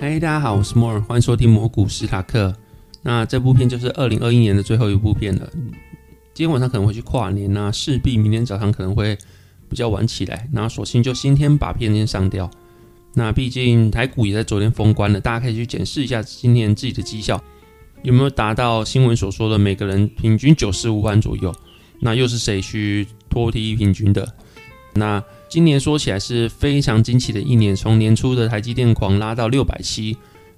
[0.00, 2.56] 嗨，大家好，我是摩尔，欢迎收听魔股史塔克。
[3.02, 5.46] 那这部片就是二零二一年的最后一部片了。
[6.32, 9.14] 今天晚上可能会去跨年啊，势必明天早上可能会
[9.68, 10.48] 比较晚起来。
[10.54, 12.50] 那索性就今天把片先上掉。
[13.12, 17.38] 那毕竟台股也在昨天封关了，大家可以去检视一下今年自己的绩效
[18.02, 21.54] 有没有达到新闻所说的每个人平均九十五万左右。
[22.00, 24.26] 那又是谁去脱低平均的？
[25.00, 30.14] 那今年说起来是非常惊奇的一年，从年初的台积电狂拉到六百七，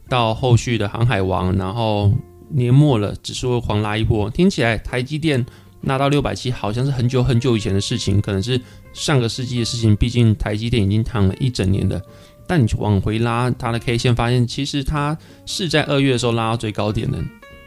[0.09, 2.12] 到后续的航海王，然后
[2.49, 4.29] 年末了指数狂拉一波。
[4.29, 5.47] 听起来台积电
[5.83, 8.61] 拉到六百七好像是很久很久以前的事情，可能是
[8.93, 9.95] 上个世纪的事情。
[9.95, 12.02] 毕竟台积电已经躺了一整年了。
[12.49, 15.16] 但你往回拉它的 K 线，发现其实它
[15.47, 17.19] 是在二月的时候拉到最高点的。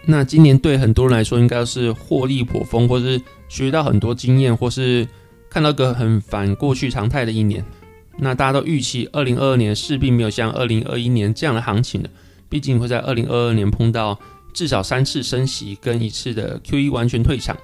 [0.05, 5.07] 那今年对很多人来说，应该是获利颇丰，或是学到很多经验，或是。
[5.55, 7.63] 看到个很反过去常态的一年，
[8.17, 12.09] 那大家都预期二零二二年势必没有像二零二一年这样的行情了，
[12.49, 14.19] 毕竟会在二零二二年碰到
[14.51, 17.55] 至少三次升息跟一次的 QE 完全退场。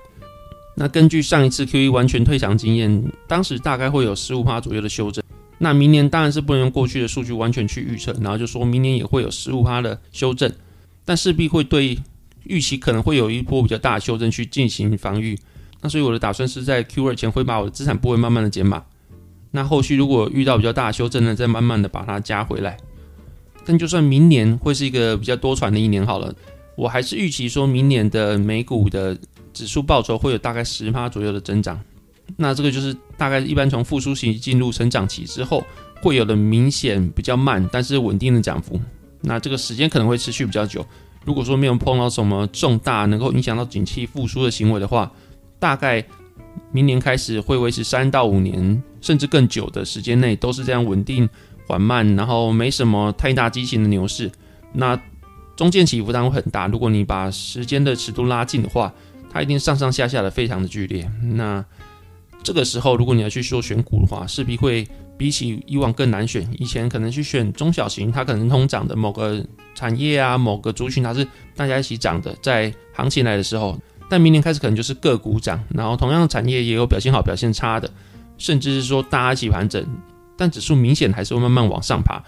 [0.73, 5.21] 那根据上一次 QE 完全退场经验，当时大概会有十五趴左右的修正。
[5.57, 10.49] 那明年当然是不能用过去的数据完全去预测，然后就说明年也会有十五趴的修正，
[11.03, 11.99] 但势必会对
[12.45, 15.37] 预期可能会有一波比较大的修正去进行防御。
[15.81, 18.83] 那所以我的打算是在 Q2 前会把我的资产部位慢慢的减码，
[19.49, 22.77] 那后续如果遇到比较大的修正呢，再慢慢的把它加回来。
[23.65, 26.33] 但就算明年会是一个比较多舛的一年好了，
[26.75, 29.17] 我还是预期说明年的美股的
[29.53, 31.79] 指数报酬会有大概十趴左右的增长。
[32.37, 35.63] 那这个就是大概一般从复苏期进入成长期之后
[36.01, 38.79] 会有的明显比较慢但是稳定的涨幅。
[39.21, 40.85] 那这个时间可能会持续比较久。
[41.25, 45.11] 如果说没有碰到什么重大能够影响到景气复苏的行为的话。
[45.61, 46.03] 大概
[46.71, 51.29] 明年开始会维持三到五年，甚至更久的时间内都是这样稳定
[51.67, 54.31] 缓慢，然后没什么太大激情的牛市。
[54.73, 54.99] 那
[55.55, 56.65] 中间起伏当然会很大。
[56.65, 58.91] 如果你把时间的尺度拉近的话，
[59.31, 61.07] 它一定上上下下的非常的剧烈。
[61.21, 61.63] 那
[62.41, 66.47] 这个时候，如果你要去做选股的话，势必会比起以往更难选。
[66.57, 73.79] 以前可能去选中小型，它可能通涨的某个产业啊，某个族群，它是大家一起涨的，在行情来的时候。
[74.11, 77.89] 但明年开始可能就是个股涨，然后同样的产业也有表现好、表现差的，
[78.37, 79.81] 甚至是说大家一起盘整，
[80.35, 82.21] 但指数明显还是会慢慢往上爬。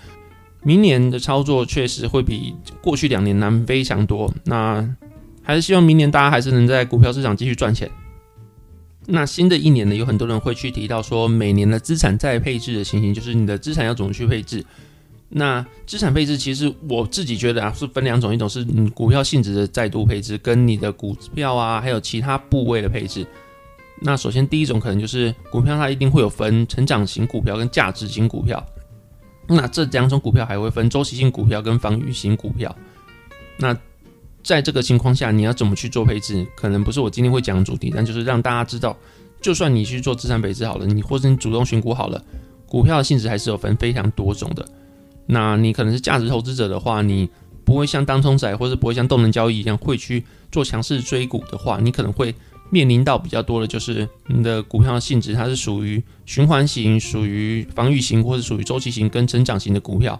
[0.61, 4.33] 明年的操作确实会比过去两年难非常多。
[4.45, 4.95] 那
[5.41, 7.91] 还是希望明年大家还是能在股票市场继续赚钱。
[9.05, 14.65] 那新的一年呢，有很多人会去提到说，每年的资产再配置的情形，就是你的资产要怎么去配置。
[15.29, 23.25] 那资产配置其实我自己觉得啊，是分两种，一种是嗯股票性质的再度配置，跟你的股票啊，还有其他部位的配置。
[23.99, 28.63] 那首先第一种可能就是股票，它一定会有分成长型股票跟价值型股票。
[29.47, 32.75] 那这两种股票还会分周期性股票跟防御型股票。
[33.57, 33.75] 那
[34.43, 36.45] 在这个情况下，你要怎么去做配置？
[36.55, 38.95] 可能不是我今天会讲的主题，但就是让大家知道，
[39.41, 42.21] 就算你去做资产配置好了，你或者你主动选股好了，
[42.67, 44.67] 股票的性质还是有分非常多种的。
[45.27, 47.29] 那你可能是价值投资者的话，你
[47.63, 52.35] 不会像当冲仔，或者不会像动能交易一样会去做强势追股的话，你可能会
[52.69, 60.19] 面临到比较多的就是你的股票的性质，它是属于循环型、属于防御型，或者属于周期型跟成长型的股票。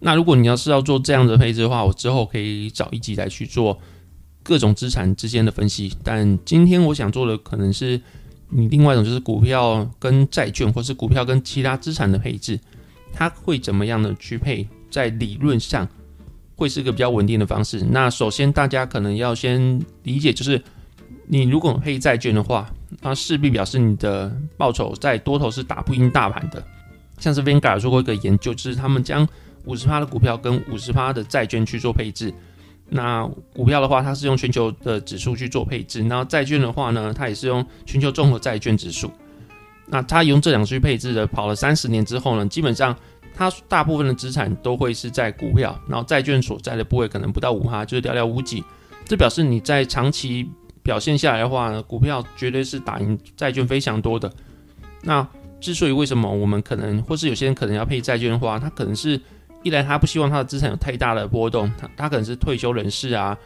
[0.00, 3.78] 那如果你要是要做这样的配置的话，我之后可以找一集来去做
[4.42, 5.92] 各种资产之间的分析。
[6.02, 8.00] 但今天我想做的可能是
[8.48, 12.58] 你另外一种，就是股票跟债券，或是股票跟其他资产的配置。
[13.12, 14.66] 它会怎么样的去配？
[14.90, 15.86] 在理论上
[16.56, 17.84] 会是一个比较稳定的方式。
[17.90, 20.60] 那首先大家可能要先理解，就是
[21.26, 26.64] 你如果配债券的话，那势必表示你的报酬在多头是打不赢大盘的。
[27.18, 29.28] 像是 Vanguard 做过一个研究，就是他们将
[29.64, 32.32] 五十趴的股票跟五十趴的债券去做配置。
[32.88, 39.12] 那股票的话，它是用全球的指数去做配置；然后债券的话呢，它也是用全球综合债券指数。
[39.90, 42.94] 那他用这两支配置的跑了三十年之后呢，基本上
[43.34, 48.62] 他大部分的资产都会是在股票，然后债券所在的部位可能不到五哈，就是寥寥无几。
[49.04, 50.48] 这表示你在长期
[50.82, 54.30] 表现下来的话呢，股票绝对是打赢债券非常多的。
[55.02, 55.26] 那
[55.60, 59.20] 之所以为什么我们可能，或是有些人可能要配债券的话，他可能是
[59.62, 63.36] 一来他不希望他的资产有太大的波动，他他可能是退休人士啊。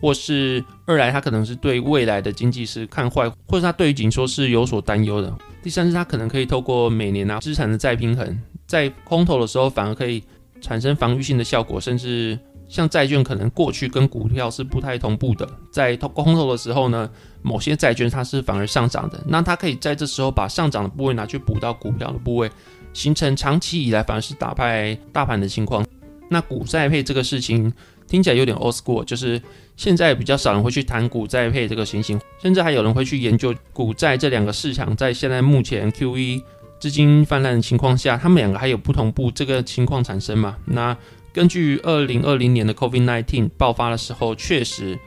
[0.00, 5.32] 或是二来，他可能是对未来的经济是看坏，或者他对于紧缩是有所担忧的。
[5.62, 10.22] 第三是，它可能可以透过每年啊资产的再平衡，在空头的时候反而可以
[10.60, 12.38] 产生防御性的效果，甚至
[12.68, 17.08] 像债券可能过去跟股票是不太同步的，在通空头的时候呢，
[17.42, 22.50] 某些债券它是反而上涨的，那它可以在这时候把上涨的部位拿去补到股票的部位，
[22.92, 25.86] 形成长期以来反而是打败大盘的情况。
[26.28, 27.72] 那股债配这个事情
[28.12, 29.40] 听起来有点 old school，就是
[29.74, 36.42] 现在比较少人会去谈股债配这个情形，甚至还有人会去研究股债这两个市场在现在目前 QE
[36.78, 40.58] 资金泛滥的情况下，他们两个还有不同步这个情况产生嘛？
[40.66, 40.94] 那
[41.32, 44.98] 根据二零二零年的 COVID-19 爆发的时候，确实。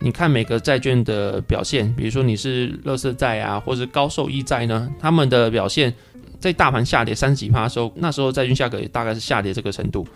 [0.00, 5.94] 你看每个债券的表现，比如说你是乐色债啊，或是高收益债呢，他们的表现
[6.38, 10.06] 在大盘下跌三十几趴的时候，那时候债券价格也大概是下跌这个程度。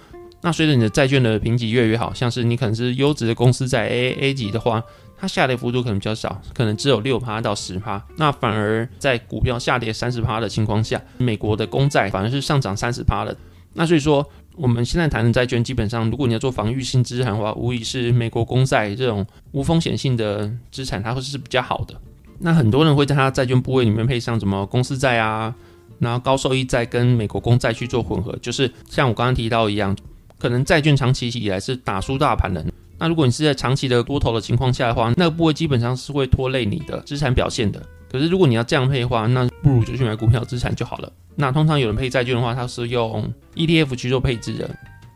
[0.40, 4.82] 那随着你的债券的评级越来越好，像是你可能是优质的公司在 AAA 级的话，
[5.18, 8.02] 它下跌幅度可能比较少，可能只有六趴到十趴。
[8.16, 13.36] 那反而在股票下跌三十趴的情况下，美国的公债反而是上涨三十趴的。
[13.74, 14.26] 那所以说。
[14.60, 21.94] 我们现在谈的债券，基本上如果你要做防御性资产的话，无疑是美国公债这种无风险性的资产，它会是比较好的。
[22.40, 25.54] 那很多人会在它债券部位里面配上什么公司债啊，
[26.00, 29.96] 然后高收益债跟美国公债去做混合，就是像我刚刚提到一样，
[30.38, 32.64] 可能债券长期以来是打输大盘的。
[32.98, 37.80] 那如果你是在长期的多头的情况下的话，那个部位基本上是会拖累你的资产表现的。
[38.10, 41.12] 可是如果你要这样配的话，那不如就去买股票资产就好了。
[41.36, 44.68] 那通常有人配债券的话，他是用 ETF 去做配置的，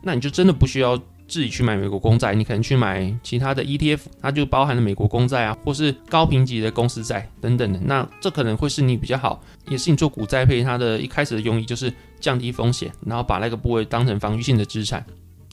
[0.02, 0.96] 那你就真的不需要
[1.32, 7.80] 自己去买美国公债，你可能去买其他的 ETF，它就包含了美国公债啊，或是高评级的公司债等等的。
[7.86, 11.90] 那这可能会是你比较好，也是你做股债配它的一开始的用意，就是
[12.20, 15.02] 降低风险，然后把那个部位当成防御性的资产。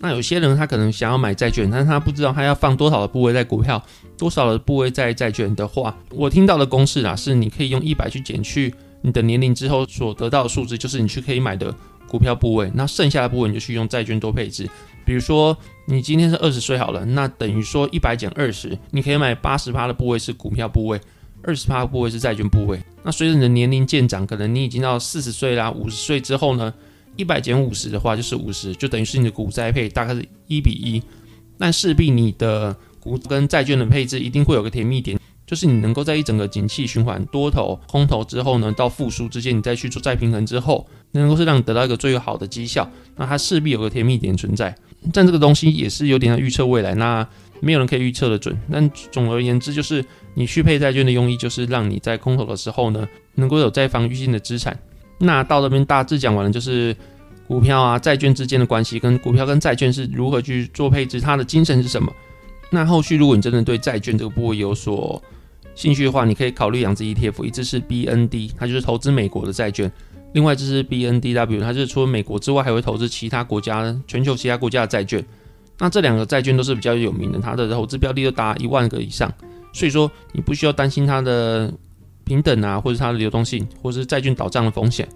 [0.01, 3.81] 那有些人他可能想要买债券，但是他不知道他要放多少的部位在股票，
[4.17, 11.73] 多少的部位在债券的话，我听到的公式啊，是你可以用一百去减去你的年龄之后所得到的数字，就是你去可以买的
[12.07, 14.69] 股票部位，那剩下的部位你就去用债券多配置。
[15.09, 21.01] 比如说你今天是二十岁好了，那等于说一百减二十，你可以买八十趴的部位是股票部位，
[21.41, 22.79] 二十趴的部位是债券部位。
[23.01, 26.71] 那随着你的年龄渐长，可能你已经到四十岁啦、五十岁之后呢？
[27.15, 31.01] 一百减五十的话就是五十，就等于是你的股债配大概是一比一。
[31.57, 42.87] 但势必你的股跟债券的配置一定会有个甜蜜点，就是你能够在一整个景气循环多头、空头之后呢，到复苏之间，你再去做再平衡之后，能够是让你得到一个最好的绩效。
[43.15, 44.75] 那它势必有个甜蜜点存在。
[45.13, 47.27] 但这个东西也是有点预测未来，那
[47.59, 48.57] 没有人可以预测得准。
[48.71, 50.03] 但总而言之，就是
[50.33, 54.77] 你续配债券的用意，就是让你在空头的时候呢，能够有再防御性的资产。
[55.17, 56.95] 那到这边大致讲完了，就是
[57.47, 62.11] 股票啊、债券之间的关系，跟股票跟债券是如何去做配置，它的精神是什么？
[62.69, 65.21] 那后续如果你真的对债券这个部位有所
[65.75, 69.89] 兴趣的话，你可以考虑两只 ETF，一只是 BND，它就是投资美国的债券；
[70.33, 75.23] 另外一只是 BNDW，它是除了美国之外，还会投资其他国家、全球其他国家的债券。
[75.77, 79.31] 那这两个债券都是比较有名的，它的投资标的都达一万个以上，
[79.73, 81.73] 所以说你不需要担心它的。
[82.25, 85.09] 平等啊，或者它的流动性，或者是债券倒账的风险。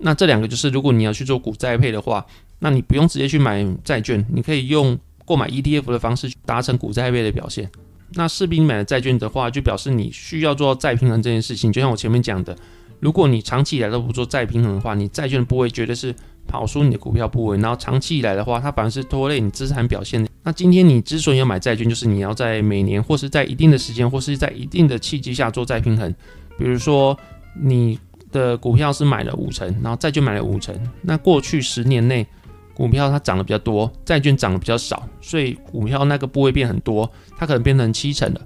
[0.00, 2.26] 那这两个就是，如果你要去做股债配的话，
[2.58, 7.70] 那你不用直接去买债券，你可以用购买 ETF 的方式去达成股债配的表现。
[8.14, 11.72] 那势必你买了债券的话，就表示你需要做再平衡这件事情。
[11.72, 12.56] 就像我前面讲的，
[13.00, 16.14] 如果你长期以来都不做再平衡的话，你债券的部位绝对是
[16.46, 20.26] 跑输你的股票部位，然后长期以来的话，它反而是拖累你资产表现。
[20.42, 26.14] 那今天你之所以要买债券，就是你要在每年或是在一定的时间，或是在一定的契机下做再平衡。
[26.58, 27.16] 比如说，
[27.60, 27.98] 你
[28.30, 32.26] 的股票是买了五成，然后债券买了五成，那过去十年内
[32.74, 38.40] 股票它涨得比较多，债券涨得比较少，所以股票那个部位变很多，它可能变成七成了，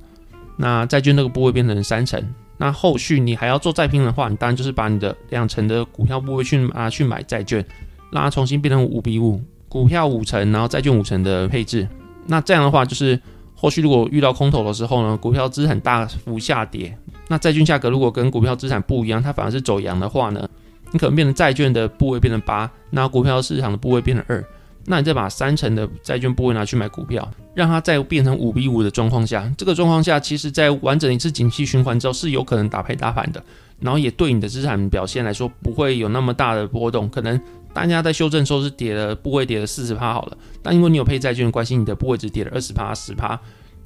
[0.56, 2.23] 那债券那个部位变成三成，
[2.64, 7.62] 那后续你还要做再拼的话，你当然就是把你的两成的股票部位去啊去买债券，
[8.11, 11.87] 让它重新变成五比五，股票五成，然后债券五成的配置，
[12.26, 13.21] 那这样的话就是。
[13.56, 16.94] 后续如果遇到空头的时候呢，股票资产大幅下跌，
[17.28, 20.47] 那债券价格如果跟股票资产不一样，它反而是走阳的话呢，
[20.90, 24.44] 你可能变成债券的部位变成八，那股票市场的部位变成二，
[24.87, 33.43] 那你再把三成的债券部位拿去买股票，让它再变成五比五的状况下，这个状况下其实在完整一次景气循环之后是有可能打赔大盘的，
[33.81, 37.41] 然后也对你的资产表现来说不会有那么大的波动，可能。
[37.75, 43.37] 大家在修正的时候是跌了，部位跌了四十趴好了，但因为你有配债券的关系，你的部位只跌了二十趴、十趴，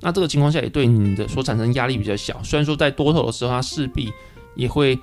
[0.02, 2.38] 那这个情况下也对你的所产生压力比较小。
[2.44, 4.12] 虽然说在多头的时候它势必
[4.54, 4.98] 也会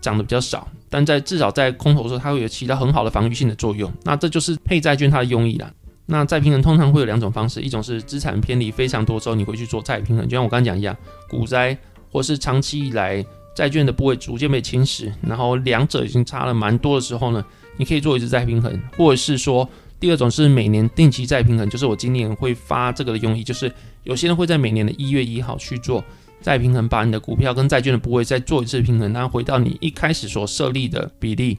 [0.00, 3.90] 涨得比较少，但在至少在空头的时候它会有起到很好的防御性的作用。
[4.04, 5.72] 那这就是配债券它的用意啦。
[6.04, 10.94] 那再平衡通常会有两种方式，一种是资产偏离非常多之后你会去做再平衡，就像我刚刚讲一样，
[11.30, 11.74] 股灾
[12.10, 13.24] 或是长期以来
[13.56, 17.42] 债券的部位逐渐被侵蚀，然后两者已经差了蛮多的时候呢。
[17.78, 19.66] 你可以做一次再平衡，或者是说
[19.98, 23.72] 第二种是每年定期再平衡，就是我今年会发这个的用意，就是
[24.04, 26.04] 有些人会在每年的一月一号去做
[26.42, 31.56] 再平衡，把你的股票跟债券的部位再做一次平衡，然后回到你一开始所设立的比例。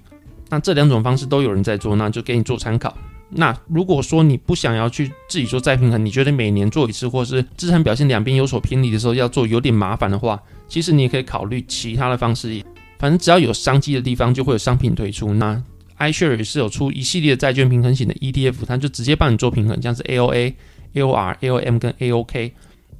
[0.49, 2.95] 那这两种方式都有人在做，那就给你做参考。
[3.35, 12.61] 那如果说你不想要去自己做再平衡，你觉得每年做一次，或是资产表现两边有所偏离的时候要做有点麻烦的话，其实你也可以考虑其他的方式。
[12.99, 15.33] 反正只要有商机的地方，就会有商品推出。
[15.33, 15.59] 那
[15.97, 20.53] iShare 也是有出一系列债券平衡型的 ETF，它就直接帮你做平衡，像是 AOA、
[20.93, 22.51] AOR、AOM 跟 AOK。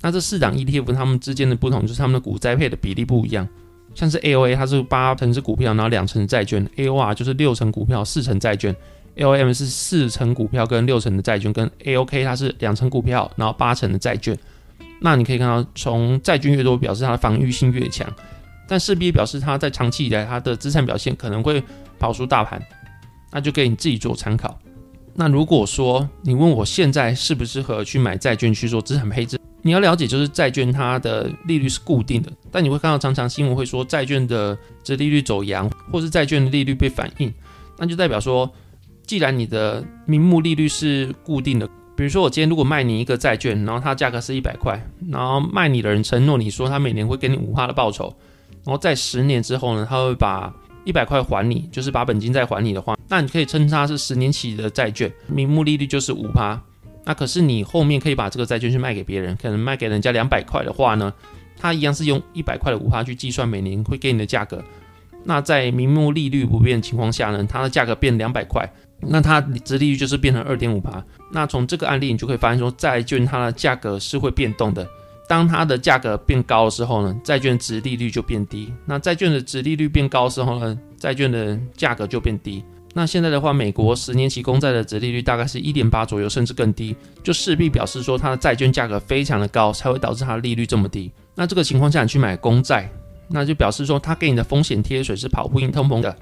[0.03, 3.47] 那这四档 ETF 它们之间的不同就是它们的股债配的比例不一样。
[3.95, 8.75] 像是 AOA 它是八成是股票，然后两成债券；AOR 就是六成股票，四成债券。
[9.15, 14.37] AOM 是四成股票跟六成的债券，跟 AOK 它是两成股票，然后八成的债券。
[14.99, 18.11] 那你可以看到，从债券越多，表示它的防御性越强，
[18.67, 21.63] 但势必表示它在长期以来它的资产表现可能会
[21.99, 22.61] 跑输大盘，
[23.31, 24.59] 那就给你自己做参考。
[25.13, 37.33] 那如果说你问我现在适不适合去买债券去做资产配置，你要了解就是债券它的利率是固定的，但你会看到常常新闻会说债券的这利率走扬，或是债券的利率被反映，
[37.79, 38.47] 那就代表说。
[39.05, 48.15] 既然你的名目利率是固定的，比如说我今天如果卖你一个债券，然后它价格是一百块，然后卖你的人承诺你说他每年会给你五趴的报酬，
[48.63, 50.55] 然后在十年之后呢，他会把
[50.85, 56.57] 一百块还你，就是把本金再还你的话，那你可以称它是十年期的债券，名目利率就是五趴。
[57.05, 61.13] 那可是你后面可以把这个债券去卖给别人，可能卖给人家两百块的话呢，
[61.57, 64.63] 它一样是用一百块的五趴去计算每年会给你的价格。
[65.25, 68.67] 那在名目利率不变的情况下呢，它的价格变两百块。
[69.05, 71.03] 那它殖利率就是变成二点五趴。
[71.31, 74.87] 那从这个案例你就可以发现说，债券它的价格是会变动的。
[75.27, 78.71] 当它的价格变高的时候呢，债券殖利率就变低。
[78.85, 82.63] 那债券的殖利率变高的时候呢，债券的价格就变低。
[82.95, 91.11] 那现在的话，美国十年期公债的值利率大概是一点八左右，甚至更低，就势必表示说它的债券价格非常的高，才会导致它的利率这么低。
[91.33, 92.87] 那这个情况下，你去买公债，
[93.27, 96.15] 那就表示说它给你的风险贴水是跑不赢通膨的。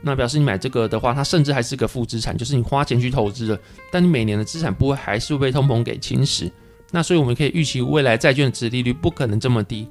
[0.00, 3.58] 那表示你买这个的话，它甚至还是个负资产，就是你花钱去投资了，
[3.90, 6.50] 但你每年的资产不会还是会被通膨给侵蚀。
[6.92, 9.86] 那所以我们可以预期未来债券的值利率不可能这么低。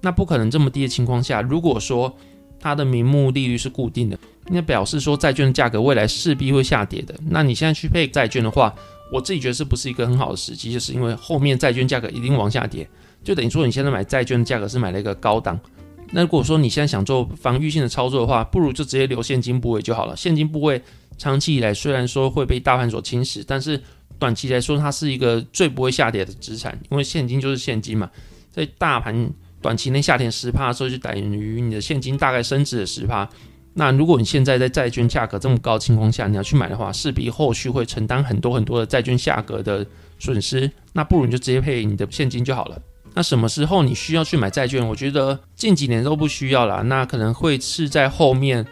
[0.00, 2.12] 那不可能这么低的情况下，如果说
[2.58, 4.18] 它的名目利率是固定的，
[4.50, 7.14] 那表示说债券的价格未来势必会下跌的。
[7.28, 8.74] 那你现在去配债券的话，
[9.12, 10.72] 我自己觉得是不是一个很好的时机？
[10.72, 12.88] 就是因为后面债券价格一定往下跌，
[13.22, 15.58] 就等于说你现在买债券的价格是买了一个高档。
[16.10, 20.16] 那如果说你现在想做防御性的操作的话，不如就直接留现金部位就好了。
[20.16, 20.80] 现金部位
[21.18, 23.78] 长期以来虽然说会被大盘所侵蚀，但是
[24.18, 28.10] 短期来说它是一个最不会下跌的资产，因为现金就是现金嘛。
[28.50, 33.28] 在大盘短期内下跌十趴的时候，就等于你的现金大概升值了十趴。
[33.78, 39.86] 那如果你现在在债券价格这么高的情况下，你要去买的话，势必后续会承担很多很多的债券价格的
[40.18, 40.68] 损失。
[40.94, 42.76] 那不如你就直接配你的现金就好了。
[43.14, 44.84] 那什么时候你需要去买债券？
[44.84, 46.82] 我觉得近几年都不需要啦。
[46.86, 48.66] 那可能会是在后面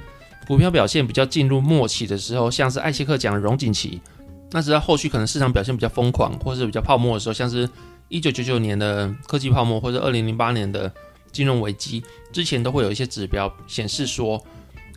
[0.49, 4.01] 股票表现比较进入末期的时候，像是艾希克讲的荣景期。
[4.51, 7.69] 那直到后续可能市场表现比较疯狂，或是比较泡沫的时候，像是
[8.09, 10.93] 一九九九年的科技泡沫，或者二零零八年的
[11.31, 14.45] 金融危机之前，都会有一些指标显示说，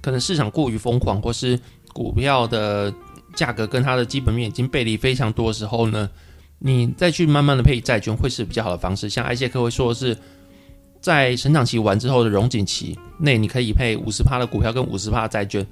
[0.02, 1.60] 可能市场过于疯狂，或是
[1.94, 2.94] 股票的
[3.36, 6.10] 价格跟它的基本面已经背离非常多的时候呢。
[6.62, 10.18] 你再去慢慢的配债券会是比较好的方式，像艾谢克会说的是，
[11.00, 15.66] 在成长期完之后的融景期内，你可以配五十趴的股票跟五十趴的债券，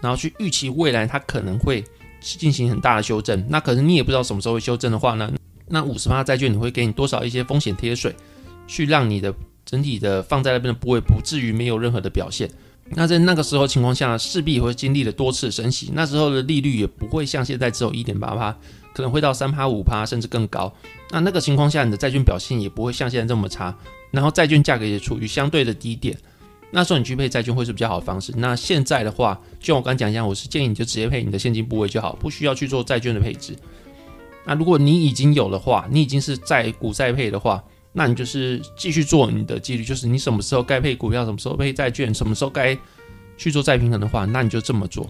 [0.00, 1.84] 然后去预期未来它可能会
[2.20, 3.46] 进行很大的修正。
[3.48, 5.32] 那可能你也不知道什么时候会修正的话呢，
[5.68, 8.12] 那五十趴债券你会给你多少一些风险贴水，
[8.66, 9.32] 去让你的
[9.64, 12.50] 整体的放在那边的部位不至于没有任何的表现。
[12.94, 18.56] 那在那个时候情况下，势必会经历了多次升息，那时候的利率也不会像现在只有一点八趴。
[18.94, 20.70] 可能会到三趴五趴甚至更高，
[21.10, 23.74] 那那个情况下，你的债券表现也不会像现在这么差，
[24.10, 26.14] 然后债券价格也处于相对的低点，
[26.70, 28.34] 那时候你去配债券会是比较好的方式。
[28.36, 33.56] 那现在的话，就像我刚讲一样，我是建议你就直接配你的现金部位就好，不需要去做债券的配置。
[34.44, 42.76] 那如果你已经有的话，你已经是债股债配的话，那你就是继续做你的纪律，就是你什么时候该配股票，什么时候配债券，什么时候该
[43.36, 45.08] 去做再平衡的话，那你就这么做。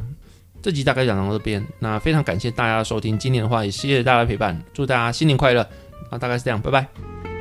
[0.60, 3.18] 这集大概讲到这边，那非常感谢大家的收听。
[3.18, 5.66] 今年的话也谢谢大家的陪伴，祝大家新年快乐。
[6.10, 7.31] 那大概是这样，拜拜。